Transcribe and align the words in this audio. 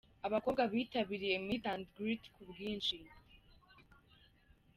Abakobwa 0.27 0.61
bitabiriye 0.71 1.35
Meet 1.45 1.65
and 1.73 1.85
Greet 1.95 2.23
ku 2.33 2.41
bwinshi. 2.49 2.97